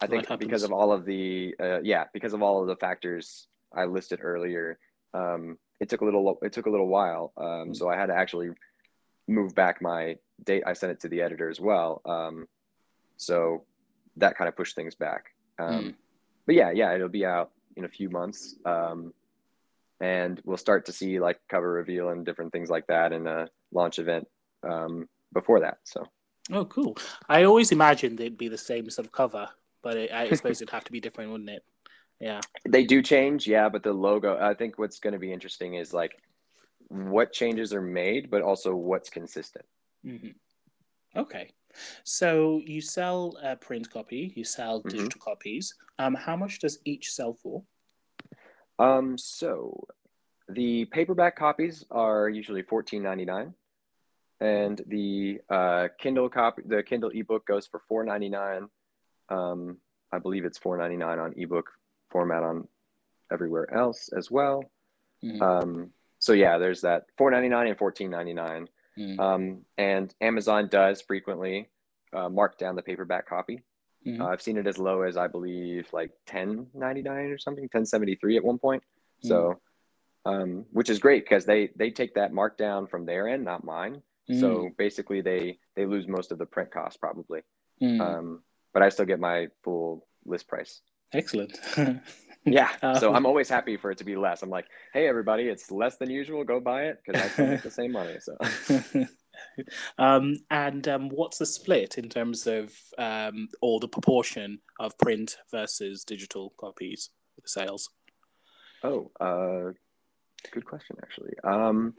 [0.00, 3.48] I think because of all of the uh, yeah, because of all of the factors
[3.74, 4.78] I listed earlier,
[5.14, 7.32] um, it took a little it took a little while.
[7.36, 7.76] Um, mm.
[7.76, 8.50] So I had to actually
[9.28, 10.64] move back my date.
[10.66, 12.02] I sent it to the editor as well.
[12.04, 12.46] Um,
[13.16, 13.64] so
[14.16, 15.26] that kind of pushed things back.
[15.58, 15.94] Um, mm.
[16.46, 18.54] But yeah, yeah, it'll be out in a few months.
[18.64, 19.12] Um,
[20.00, 23.48] and we'll start to see like cover reveal and different things like that in a
[23.72, 24.28] launch event
[24.62, 25.78] um, before that.
[25.84, 26.06] So.
[26.52, 26.96] Oh, cool!
[27.28, 29.48] I always imagined it'd be the same sort of cover,
[29.86, 31.64] but it, I suppose it'd have to be different, wouldn't it?
[32.18, 32.40] Yeah.
[32.68, 34.36] They do change, yeah, but the logo.
[34.36, 36.20] I think what's going to be interesting is like
[36.88, 39.64] what changes are made, but also what's consistent.
[40.04, 41.20] Mm-hmm.
[41.20, 41.50] Okay.
[42.02, 44.88] So you sell a print copy, you sell mm-hmm.
[44.88, 45.30] digital mm-hmm.
[45.30, 45.72] copies.
[46.00, 47.62] Um, how much does each sell for?
[48.80, 49.86] Um, so
[50.48, 53.54] the paperback copies are usually fourteen ninety nine,
[54.40, 58.68] and the uh, Kindle copy, the Kindle ebook goes for four ninety nine.
[59.28, 59.78] Um,
[60.12, 61.70] I believe it's four ninety nine on ebook
[62.10, 62.68] format on
[63.32, 64.64] everywhere else as well.
[65.24, 65.42] Mm-hmm.
[65.42, 68.68] Um, so yeah, there's that four ninety nine and fourteen ninety nine.
[68.98, 69.18] Mm.
[69.18, 71.68] Um, and Amazon does frequently
[72.12, 73.62] uh, mark down the paperback copy.
[74.06, 74.20] Mm.
[74.20, 77.68] Uh, I've seen it as low as I believe like ten ninety nine or something,
[77.68, 78.82] ten seventy three at one point.
[79.24, 79.28] Mm.
[79.28, 79.60] So,
[80.24, 84.02] um, which is great because they they take that markdown from their end, not mine.
[84.28, 84.76] So mm.
[84.76, 87.42] basically, they they lose most of the print cost probably.
[87.82, 88.00] Mm.
[88.00, 88.42] Um,
[88.76, 90.82] but I still get my full list price.
[91.14, 91.58] Excellent.
[92.48, 92.68] Yeah.
[93.00, 94.42] So um, I'm always happy for it to be less.
[94.42, 96.44] I'm like, hey, everybody, it's less than usual.
[96.44, 98.18] Go buy it because I still make the same money.
[98.20, 98.36] So.
[99.98, 105.38] um, and um, what's the split in terms of um, or the proportion of print
[105.50, 107.10] versus digital copies
[107.42, 107.90] the sales?
[108.84, 109.72] Oh, uh,
[110.52, 111.34] good question, actually.
[111.42, 111.94] Um,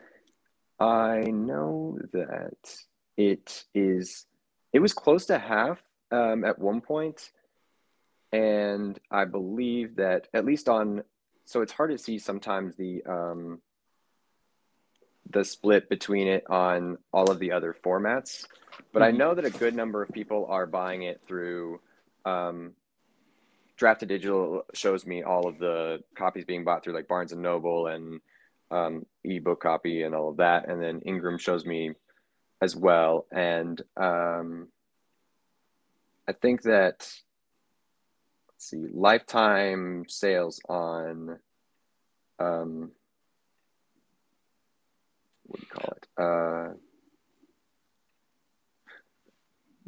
[0.80, 2.56] I know that
[3.18, 4.28] it is.
[4.72, 7.32] It was close to half um, at one point
[8.32, 11.04] and I believe that at least on
[11.46, 13.62] so it's hard to see sometimes the um,
[15.30, 18.46] the split between it on all of the other formats,
[18.92, 19.18] but I mm-hmm.
[19.18, 21.80] know that a good number of people are buying it through
[22.26, 22.74] um,
[23.80, 28.20] Draft2Digital shows me all of the copies being bought through like Barnes and Noble and
[28.70, 31.94] um, ebook copy and all of that, and then Ingram shows me
[32.62, 34.68] as well, and um,
[36.28, 37.10] I think that
[38.58, 41.40] let's see, lifetime sales on,
[42.40, 42.92] um,
[45.44, 46.08] what do you call it?
[46.18, 46.74] Uh,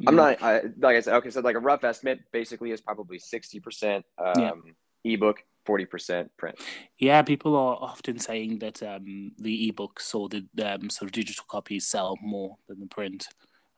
[0.06, 3.18] I'm not, I, like I said, okay, so like a rough estimate basically is probably
[3.18, 4.02] 60% um,
[4.38, 4.50] yeah.
[5.04, 6.58] ebook, 40% print.
[6.98, 11.44] Yeah, people are often saying that um, the ebooks or the um, sort of digital
[11.48, 13.28] copies sell more than the print.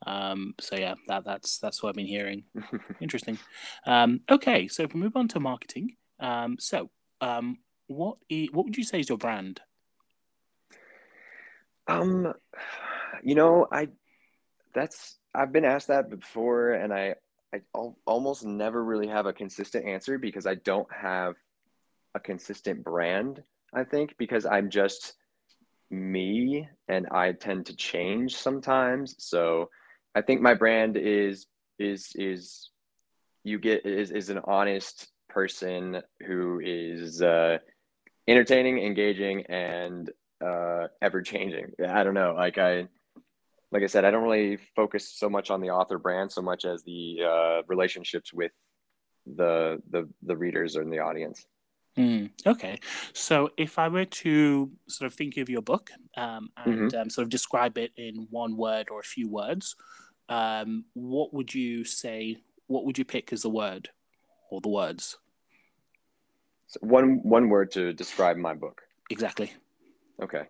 [0.07, 2.45] Um, so yeah, that that's that's what I've been hearing.
[3.01, 3.39] Interesting.
[3.87, 8.65] Um, okay, so if we move on to marketing, um, so um, what is, what
[8.65, 9.61] would you say is your brand?
[11.87, 12.33] Um,
[13.23, 13.89] you know, I
[14.75, 17.15] that's I've been asked that before, and I
[17.55, 17.61] I
[18.07, 21.37] almost never really have a consistent answer because I don't have
[22.15, 23.43] a consistent brand.
[23.75, 25.15] I think because I'm just
[25.91, 29.15] me and I tend to change sometimes.
[29.19, 29.69] So
[30.15, 31.47] I think my brand is
[31.79, 32.71] is is
[33.45, 37.59] you get is is an honest person who is uh,
[38.29, 40.11] entertaining, engaging, and
[40.45, 41.73] uh, ever changing.
[41.87, 42.35] I don't know.
[42.37, 42.89] Like I,
[43.71, 46.65] like I said, I don't really focus so much on the author brand so much
[46.65, 48.53] as the uh, relationships with
[49.27, 51.45] the the the readers and the audience.
[51.97, 52.79] Mm, okay,
[53.13, 56.99] so if I were to sort of think of your book um, and mm-hmm.
[56.99, 59.77] um, sort of describe it in one word or a few words,
[60.29, 62.39] um, what would you say?
[62.67, 63.91] What would you pick as the word
[64.51, 65.19] or the words?
[66.69, 68.83] So one one word to describe my book.
[69.11, 69.53] Exactly.
[70.23, 70.45] Okay.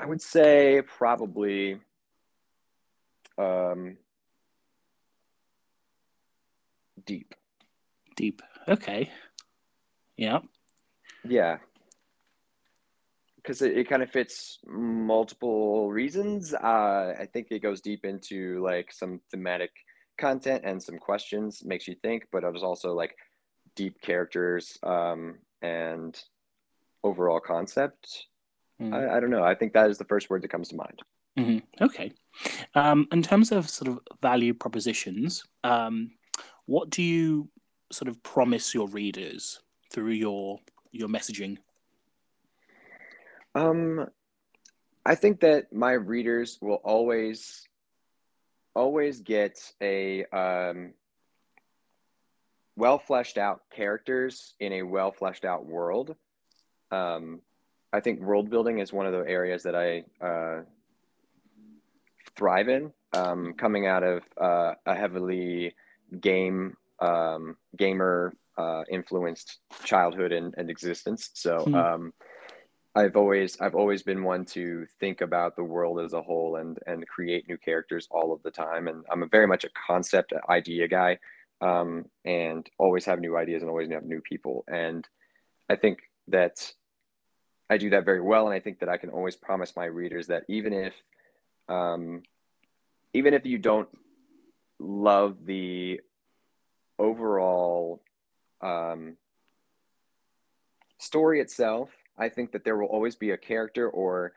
[0.00, 1.80] I would say probably
[3.36, 3.96] um,
[7.04, 7.34] deep.
[8.14, 8.42] Deep.
[8.68, 9.10] Okay.
[10.16, 10.40] Yeah.
[11.24, 11.58] Yeah
[13.48, 16.52] because it, it kind of fits multiple reasons.
[16.52, 19.70] Uh, I think it goes deep into like some thematic
[20.18, 23.16] content and some questions, makes you think, but it was also like
[23.74, 26.20] deep characters um, and
[27.02, 28.26] overall concept.
[28.82, 28.92] Mm.
[28.92, 29.42] I, I, don't know.
[29.42, 31.00] I think that is the first word that comes to mind.
[31.38, 31.84] Mm-hmm.
[31.84, 32.12] Okay.
[32.74, 36.10] Um, in terms of sort of value propositions, um,
[36.66, 37.48] what do you
[37.90, 40.58] sort of promise your readers through your
[40.92, 41.56] your messaging?
[43.54, 44.08] Um,
[45.04, 47.66] I think that my readers will always,
[48.74, 50.92] always get a um,
[52.76, 56.14] well fleshed out characters in a well fleshed out world.
[56.90, 57.40] Um,
[57.92, 60.62] I think world building is one of the areas that I uh,
[62.36, 62.92] thrive in.
[63.14, 65.74] Um, coming out of uh, a heavily
[66.20, 71.74] game um, gamer uh, influenced childhood and, and existence, so hmm.
[72.94, 76.78] I've always I've always been one to think about the world as a whole and
[76.86, 78.88] and create new characters all of the time.
[78.88, 81.18] And I'm very much a concept idea guy,
[81.60, 84.64] um, and always have new ideas and always have new people.
[84.68, 85.06] And
[85.68, 86.72] I think that
[87.70, 88.46] I do that very well.
[88.46, 90.94] And I think that I can always promise my readers that even if
[91.68, 92.22] um,
[93.12, 93.88] even if you don't
[94.78, 96.00] love the
[96.98, 98.02] overall
[98.60, 99.16] um,
[100.98, 104.32] story itself I think that there will always be a character or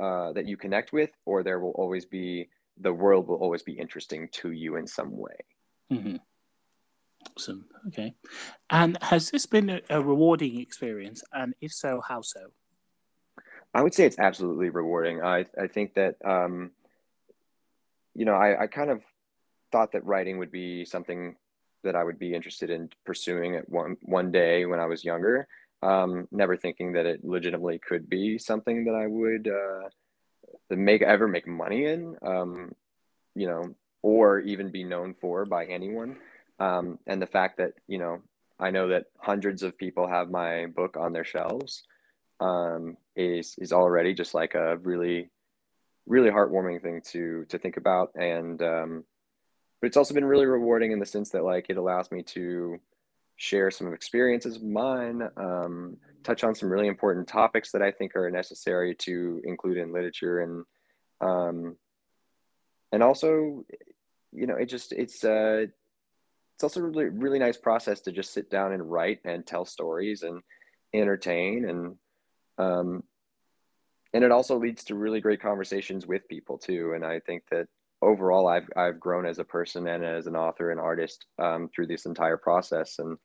[0.00, 2.48] uh, that you connect with, or there will always be
[2.80, 5.36] the world will always be interesting to you in some way.
[5.92, 6.16] Mm-hmm.
[7.36, 7.66] Awesome.
[7.88, 8.14] Okay.
[8.70, 11.22] And has this been a, a, rewarding experience?
[11.32, 12.40] And if so, how so?
[13.72, 15.22] I would say it's absolutely rewarding.
[15.22, 16.72] I I think that um,
[18.14, 19.02] you know I, I kind of
[19.72, 21.36] thought that writing would be something
[21.82, 25.48] that I would be interested in pursuing at one one day when I was younger
[25.82, 29.88] um, never thinking that it legitimately could be something that I would uh,
[30.70, 32.72] make ever make money in, um,
[33.34, 36.16] you know, or even be known for by anyone.
[36.58, 38.22] Um, and the fact that you know,
[38.58, 41.84] I know that hundreds of people have my book on their shelves
[42.40, 45.30] um, is is already just like a really,
[46.06, 48.12] really heartwarming thing to to think about.
[48.14, 49.04] And um,
[49.80, 52.80] but it's also been really rewarding in the sense that like it allows me to
[53.36, 58.16] share some experiences of mine, um, touch on some really important topics that I think
[58.16, 60.64] are necessary to include in literature, and
[61.20, 61.76] um,
[62.92, 63.64] and also,
[64.32, 65.66] you know, it just it's uh,
[66.54, 69.64] it's also a really really nice process to just sit down and write and tell
[69.64, 70.42] stories and
[70.92, 71.96] entertain and
[72.58, 73.02] um,
[74.14, 76.92] and it also leads to really great conversations with people too.
[76.94, 77.66] And I think that
[78.04, 81.86] overall I've I've grown as a person and as an author and artist um, through
[81.86, 82.98] this entire process.
[82.98, 83.18] And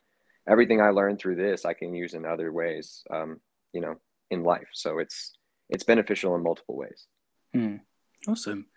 [0.47, 3.39] everything I learned through this I can use in other ways um,
[3.73, 3.95] you know
[4.31, 4.69] in life.
[4.73, 5.37] So it's
[5.69, 7.05] it's beneficial in multiple ways.
[7.53, 7.77] Hmm.
[8.27, 8.67] awesome.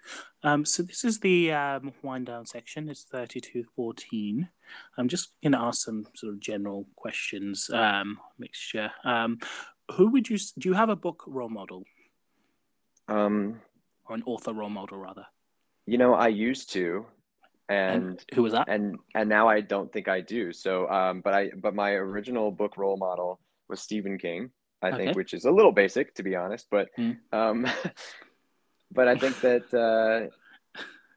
[0.43, 2.89] Um, so this is the um, wind down section.
[2.89, 4.49] It's 3214
[4.97, 8.91] I'm just going to ask some sort of general questions um, mixture.
[9.05, 9.39] Um,
[9.93, 11.85] who would you do you have a book role model?
[13.09, 13.61] Um,
[14.07, 15.27] or an author role model rather
[15.87, 17.07] you know, I used to,
[17.69, 18.69] and, and, who was that?
[18.69, 20.53] And and now I don't think I do.
[20.53, 24.51] So, um, but I but my original book role model was Stephen King.
[24.83, 24.97] I okay.
[24.97, 27.13] think, which is a little basic to be honest, but hmm.
[27.33, 27.67] um,
[28.93, 30.31] but I think that uh,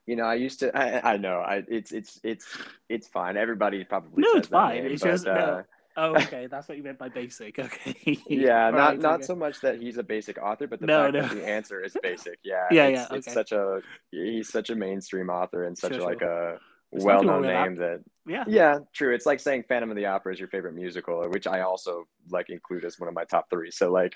[0.06, 0.76] you know, I used to.
[0.78, 1.40] I, I know.
[1.40, 2.46] I it's it's it's
[2.90, 3.38] it's fine.
[3.38, 4.84] Everybody probably no, it's fine.
[4.84, 5.64] Name, it's but, just uh, no.
[5.98, 6.48] Oh, okay.
[6.48, 7.60] That's what you meant by basic.
[7.66, 8.20] Okay.
[8.28, 9.24] yeah, not right, not okay.
[9.24, 11.22] so much that he's a basic author, but the no, fact no.
[11.22, 12.40] that the answer is basic.
[12.44, 12.68] Yeah.
[12.72, 13.06] yeah, it's, yeah.
[13.06, 13.18] Okay.
[13.18, 13.82] It's such a
[14.12, 16.54] he's such a mainstream author and such sure, like sure.
[16.54, 16.60] a
[16.92, 18.02] well-known name that.
[18.26, 18.32] that.
[18.32, 18.44] Yeah.
[18.48, 19.14] Yeah, true.
[19.14, 22.50] It's like saying Phantom of the Opera is your favorite musical, which I also like
[22.50, 23.72] include as one of my top three.
[23.72, 24.16] So like,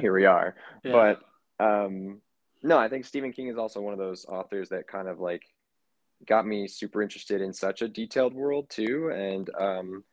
[0.00, 0.54] here we are.
[0.82, 0.92] Yeah.
[0.92, 2.20] But um,
[2.62, 5.42] no, I think Stephen King is also one of those authors that kind of like
[6.26, 10.04] got me super interested in such a detailed world too, and um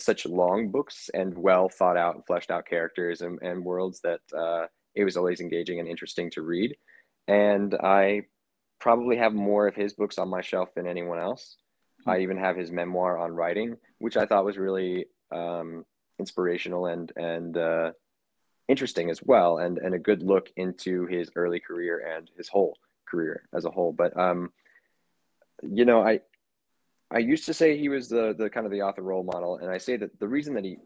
[0.00, 4.20] such long books and well thought out and fleshed out characters and, and worlds that
[4.36, 6.76] uh, it was always engaging and interesting to read.
[7.28, 8.22] And I
[8.80, 11.56] probably have more of his books on my shelf than anyone else.
[12.00, 12.10] Mm-hmm.
[12.10, 15.84] I even have his memoir on writing, which I thought was really um,
[16.18, 17.92] inspirational and and uh,
[18.68, 22.76] interesting as well, and and a good look into his early career and his whole
[23.06, 23.92] career as a whole.
[23.92, 24.52] But um,
[25.62, 26.20] you know, I
[27.12, 29.70] I used to say he was the the kind of the author role model, and
[29.70, 30.78] I say that the reason that he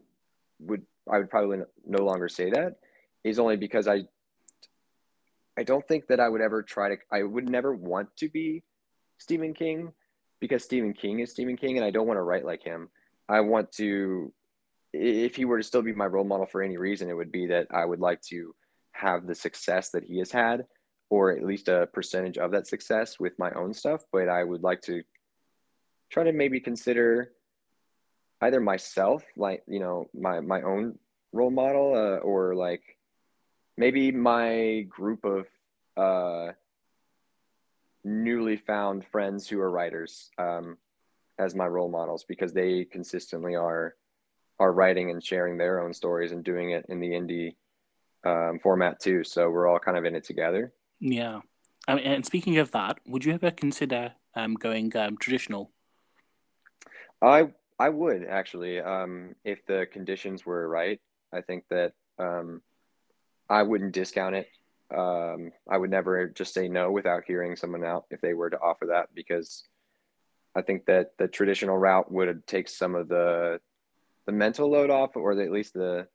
[0.59, 2.79] would I would probably no longer say that
[3.23, 4.03] is only because I
[5.57, 8.63] I don't think that I would ever try to I would never want to be
[9.17, 9.93] Stephen King
[10.39, 12.89] because Stephen King is Stephen King and I don't want to write like him.
[13.29, 14.33] I want to
[14.93, 17.47] if he were to still be my role model for any reason, it would be
[17.47, 18.53] that I would like to
[18.91, 20.65] have the success that he has had,
[21.09, 24.03] or at least a percentage of that success with my own stuff.
[24.11, 25.03] But I would like to
[26.09, 27.31] try to maybe consider
[28.41, 30.97] either myself, like you know, my my own
[31.31, 32.81] role model, uh, or like
[33.77, 35.47] maybe my group of
[35.95, 36.53] uh,
[38.03, 40.77] newly found friends who are writers um,
[41.37, 43.95] as my role models because they consistently are
[44.59, 47.55] are writing and sharing their own stories and doing it in the indie
[48.23, 49.23] um, format too.
[49.23, 50.73] So we're all kind of in it together.
[50.99, 51.41] Yeah.
[51.87, 55.71] And speaking of that, would you ever consider um, going um, traditional
[57.21, 57.49] I
[57.79, 60.99] I would actually, um, if the conditions were right.
[61.33, 62.61] I think that um,
[63.49, 64.47] I wouldn't discount it.
[64.95, 68.59] Um, I would never just say no without hearing someone out if they were to
[68.59, 69.63] offer that because
[70.55, 73.59] I think that the traditional route would take some of the
[74.25, 76.07] the mental load off, or the, at least the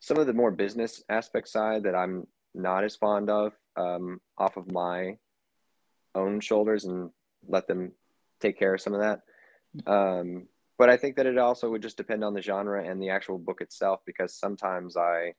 [0.00, 4.56] some of the more business aspect side that I'm not as fond of um, off
[4.56, 5.16] of my
[6.14, 7.10] own shoulders and
[7.48, 7.92] let them
[8.40, 9.20] take care of some of that.
[9.86, 10.46] Um,
[10.78, 13.38] but I think that it also would just depend on the genre and the actual
[13.38, 15.34] book itself because sometimes I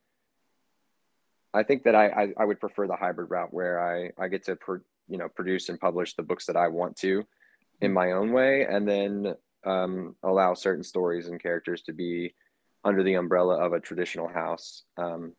[1.53, 4.45] I think that I, I, I would prefer the hybrid route where I, I get
[4.45, 4.57] to
[5.07, 7.25] you know produce and publish the books that I want to
[7.81, 12.33] in my own way and then um, allow certain stories and characters to be
[12.83, 15.33] under the umbrella of a traditional house um,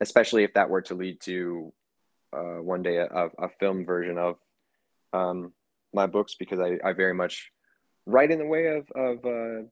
[0.00, 1.72] especially if that were to lead to
[2.32, 4.36] uh, one day a, a, film version of
[5.12, 5.52] um,
[5.94, 7.50] my books because I, I very much
[8.06, 9.66] write in the way of, of uh,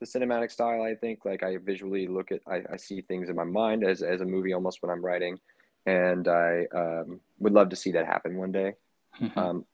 [0.00, 0.82] the cinematic style.
[0.82, 4.02] I think like I visually look at, I, I see things in my mind as,
[4.02, 5.38] as a movie almost when I'm writing.
[5.86, 8.74] And I um, would love to see that happen one day.
[9.20, 9.38] Mm-hmm.
[9.38, 9.64] Um,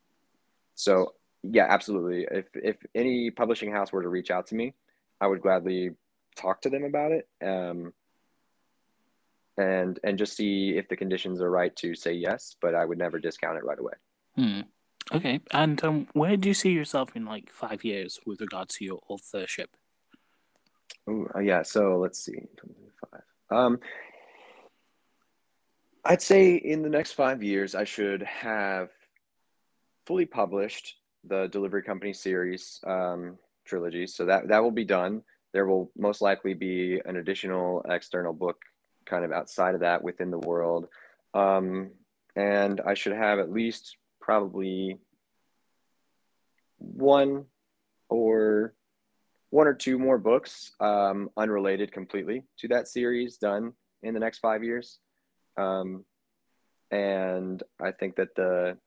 [0.75, 2.27] so yeah, absolutely.
[2.31, 4.75] If, if any publishing house were to reach out to me,
[5.21, 5.91] I would gladly
[6.37, 7.29] talk to them about it.
[7.45, 7.93] Um,
[9.57, 12.99] and and just see if the conditions are right to say yes, but I would
[12.99, 13.93] never discount it right away.
[14.37, 14.61] Hmm.
[15.13, 18.85] Okay, and um, where do you see yourself in like five years with regards to
[18.85, 19.71] your authorship?
[21.07, 22.39] Oh uh, yeah, so let's see,
[23.11, 23.23] five.
[23.51, 23.81] Um,
[26.05, 28.91] I'd say in the next five years, I should have
[30.07, 34.07] fully published the Delivery Company series um, trilogy.
[34.07, 35.23] So that that will be done.
[35.53, 38.57] There will most likely be an additional external book
[39.07, 40.89] kind of outside of that within the world.
[41.35, 41.91] Um,
[42.37, 44.99] and I should have at least probably
[46.79, 47.45] one
[48.09, 48.75] or
[49.51, 54.39] one or two more books um, unrelated completely to that series done in the next
[54.39, 54.99] five years.
[55.59, 56.05] Um,
[56.91, 58.79] and I think that the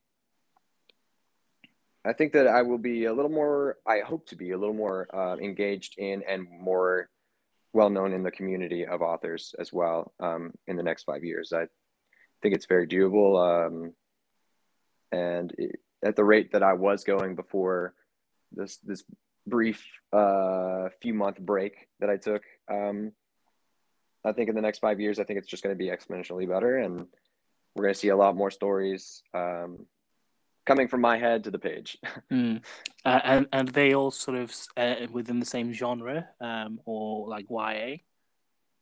[2.04, 3.78] I think that I will be a little more.
[3.86, 7.10] I hope to be a little more uh, engaged in and more
[7.74, 11.54] well known in the community of authors as well um, in the next five years.
[11.54, 11.68] I
[12.42, 13.32] think it's very doable.
[13.38, 13.94] Um,
[15.12, 17.94] and it, at the rate that I was going before
[18.52, 19.04] this this
[19.46, 19.84] brief
[20.14, 23.12] uh, few month break that I took, um,
[24.26, 26.48] I think in the next five years, I think it's just going to be exponentially
[26.48, 27.08] better, and
[27.76, 29.86] we're going to see a lot more stories um,
[30.66, 31.98] coming from my head to the page.
[32.32, 32.62] mm.
[33.06, 37.46] uh, and and they all sort of uh, within the same genre, um, or like
[37.50, 37.98] YA.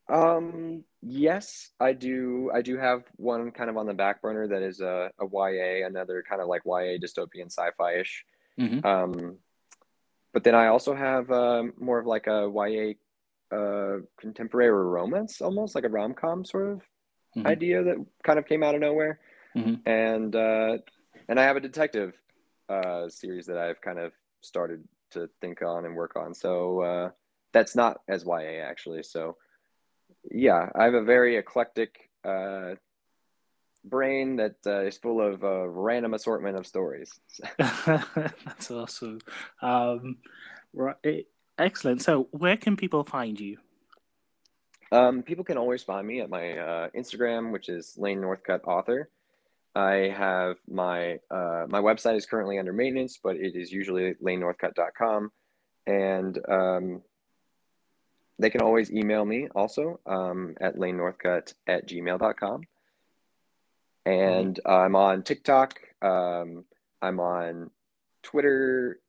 [0.09, 0.83] Um.
[1.07, 2.49] Yes, I do.
[2.53, 5.85] I do have one kind of on the back burner that is a, a YA,
[5.85, 8.25] another kind of like YA dystopian sci-fi ish.
[8.59, 8.85] Mm-hmm.
[8.85, 9.37] Um,
[10.33, 12.93] but then I also have um, more of like a YA
[13.55, 16.77] uh, contemporary romance, almost like a rom com sort of
[17.37, 17.47] mm-hmm.
[17.47, 19.19] idea that kind of came out of nowhere.
[19.55, 19.87] Mm-hmm.
[19.87, 20.77] And uh,
[21.29, 22.13] and I have a detective
[22.67, 26.33] uh, series that I've kind of started to think on and work on.
[26.33, 27.09] So uh,
[27.53, 29.03] that's not as YA actually.
[29.03, 29.37] So
[30.31, 32.75] yeah, I have a very eclectic uh,
[33.83, 37.11] brain that uh, is full of a random assortment of stories.
[37.57, 39.19] that's awesome.
[39.61, 40.17] Um,
[40.73, 41.21] right, eh,
[41.57, 42.01] excellent.
[42.01, 43.57] So where can people find you?
[44.91, 49.09] Um, people can always find me at my uh, Instagram, which is Lane Northcutt Author.
[49.75, 55.31] I have my uh, my website is currently under maintenance, but it is usually lanenorthcutt.com.
[55.85, 57.01] And um,
[58.37, 62.61] they can always email me also um, at lanenorthcutt at gmail.com.
[64.05, 64.59] And.
[64.65, 65.79] I'm on TikTok.
[66.01, 66.65] Um,
[67.01, 67.71] I'm on
[68.23, 68.99] Twitter,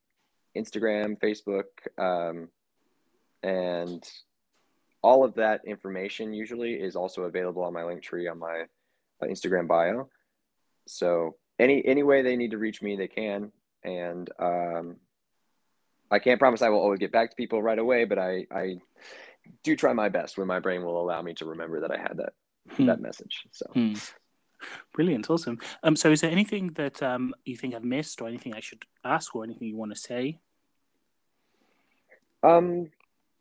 [0.57, 1.65] Instagram, Facebook,
[1.99, 2.49] um,
[3.43, 4.07] and
[5.03, 8.65] all of that information usually is also available on my link tree on my
[9.23, 10.09] uh, Instagram bio.
[10.87, 13.53] So any any way they need to reach me, they can.
[13.85, 14.97] And um,
[16.11, 18.77] I can't promise I will always get back to people right away, but I I
[19.63, 22.17] do try my best when my brain will allow me to remember that I had
[22.19, 22.33] that
[22.71, 22.87] hmm.
[22.87, 23.47] that message.
[23.53, 23.67] So.
[23.73, 23.95] Hmm.
[24.95, 25.59] Brilliant, awesome.
[25.83, 28.85] Um, so is there anything that um you think I've missed, or anything I should
[29.05, 30.39] ask, or anything you want to say?
[32.43, 32.91] Um,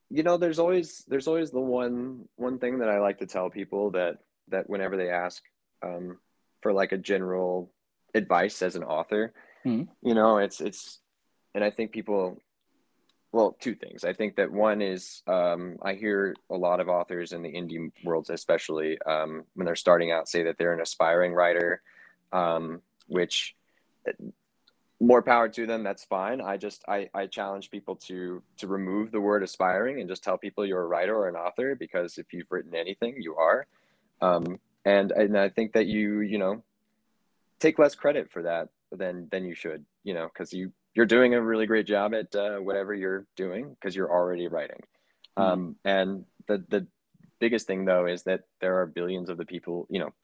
[0.10, 3.50] you know, there's always there's always the one one thing that I like to tell
[3.50, 4.18] people that
[4.50, 5.42] that whenever they ask,
[5.82, 6.18] um,
[6.62, 7.72] for like a general
[8.16, 9.34] advice as an author.
[9.66, 10.08] Mm-hmm.
[10.08, 11.00] You know, it's it's,
[11.54, 12.42] and I think people,
[13.36, 14.06] well, two things.
[14.06, 17.92] I think that one is um, I hear a lot of authors in the indie
[18.02, 21.82] worlds, especially um, when they're starting out, say that they're an aspiring writer,
[22.32, 23.54] um, which
[25.02, 29.12] more power to them that's fine i just i i challenge people to to remove
[29.12, 32.32] the word aspiring and just tell people you're a writer or an author because if
[32.32, 33.68] you've written anything you are
[34.22, 36.64] um and and i think that you you know
[37.60, 41.34] take less credit for that than than you should you know because you you're doing
[41.34, 44.82] a really great job at uh, whatever you're doing because you're already writing
[45.38, 45.44] mm-hmm.
[45.44, 46.88] um and the the
[47.40, 50.10] biggest thing though is that there are billions of the people you know